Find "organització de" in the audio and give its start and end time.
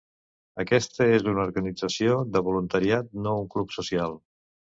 1.49-2.43